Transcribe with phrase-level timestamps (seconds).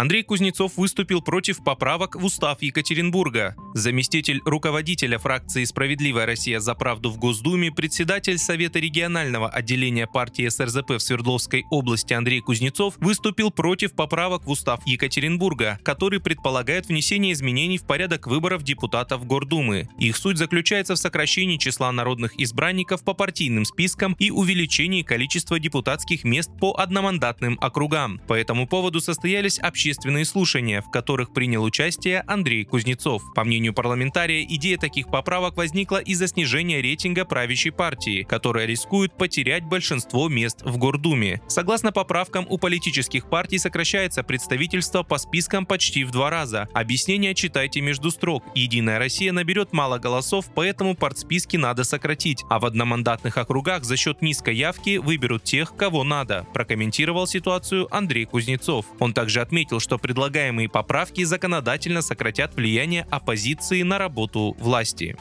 [0.00, 3.54] Андрей Кузнецов выступил против поправок в устав Екатеринбурга.
[3.74, 10.92] Заместитель руководителя фракции «Справедливая Россия за правду» в Госдуме, председатель Совета регионального отделения партии СРЗП
[10.92, 17.76] в Свердловской области Андрей Кузнецов выступил против поправок в устав Екатеринбурга, который предполагает внесение изменений
[17.76, 19.90] в порядок выборов депутатов Гордумы.
[19.98, 26.24] Их суть заключается в сокращении числа народных избранников по партийным спискам и увеличении количества депутатских
[26.24, 28.18] мест по одномандатным округам.
[28.26, 29.89] По этому поводу состоялись общественные
[30.24, 33.22] слушания, в которых принял участие Андрей Кузнецов.
[33.34, 39.64] По мнению парламентария, идея таких поправок возникла из-за снижения рейтинга правящей партии, которая рискует потерять
[39.64, 41.40] большинство мест в Гордуме.
[41.48, 46.68] Согласно поправкам, у политических партий сокращается представительство по спискам почти в два раза.
[46.72, 48.44] Объяснение читайте между строк.
[48.54, 54.22] Единая Россия наберет мало голосов, поэтому партсписки надо сократить, а в одномандатных округах за счет
[54.22, 58.86] низкой явки выберут тех, кого надо, прокомментировал ситуацию Андрей Кузнецов.
[58.98, 59.40] Он также
[59.70, 65.16] отметил, что предлагаемые поправки законодательно сократят влияние оппозиции на работу власти.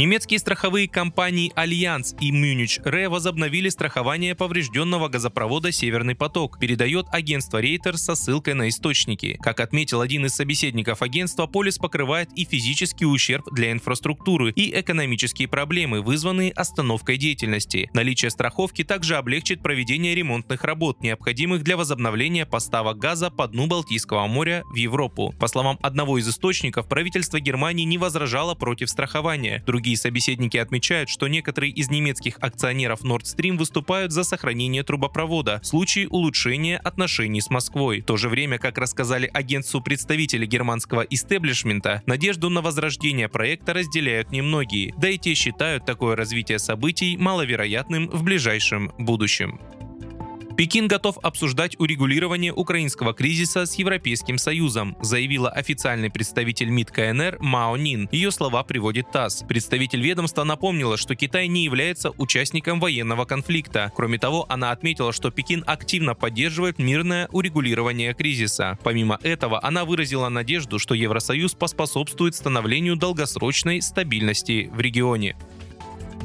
[0.00, 7.60] Немецкие страховые компании Allianz и Munich Re возобновили страхование поврежденного газопровода «Северный поток», передает агентство
[7.60, 9.38] Рейтер со ссылкой на источники.
[9.42, 15.48] Как отметил один из собеседников агентства, полис покрывает и физический ущерб для инфраструктуры, и экономические
[15.48, 17.90] проблемы, вызванные остановкой деятельности.
[17.92, 24.26] Наличие страховки также облегчит проведение ремонтных работ, необходимых для возобновления поставок газа по дну Балтийского
[24.28, 25.34] моря в Европу.
[25.38, 29.62] По словам одного из источников, правительство Германии не возражало против страхования.
[29.66, 35.58] Другие Другие собеседники отмечают, что некоторые из немецких акционеров Nord Stream выступают за сохранение трубопровода
[35.64, 38.02] в случае улучшения отношений с Москвой.
[38.02, 44.30] В то же время, как рассказали агентству представители германского истеблишмента, надежду на возрождение проекта разделяют
[44.30, 49.58] немногие, да и те считают такое развитие событий маловероятным в ближайшем будущем.
[50.60, 57.78] Пекин готов обсуждать урегулирование украинского кризиса с Европейским Союзом, заявила официальный представитель МИД КНР Мао
[57.78, 58.10] Нин.
[58.12, 59.42] Ее слова приводит ТАСС.
[59.48, 63.90] Представитель ведомства напомнила, что Китай не является участником военного конфликта.
[63.96, 68.78] Кроме того, она отметила, что Пекин активно поддерживает мирное урегулирование кризиса.
[68.84, 75.36] Помимо этого, она выразила надежду, что Евросоюз поспособствует становлению долгосрочной стабильности в регионе.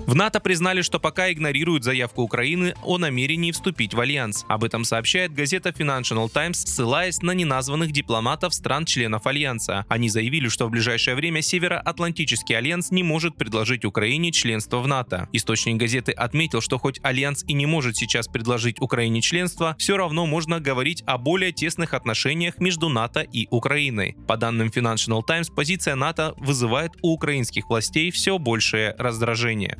[0.08, 4.46] В НАТО признали, что пока игнорируют заявку Украины о намерении вступить в альянс.
[4.48, 9.84] Об этом сообщает газета Financial Times, ссылаясь на неназванных дипломатов стран-членов альянса.
[9.90, 15.28] Они заявили, что в ближайшее время Североатлантический альянс не может предложить Украине членство в НАТО.
[15.34, 20.28] Источник газеты отметил, что хоть альянс и не может сейчас предложить Украине членство, все равно
[20.28, 24.16] можно говорить о более тесных отношениях между НАТО и Украиной.
[24.28, 29.80] По данным Financial Times, позиция НАТО вызывает у украинских властей все большее раздражение.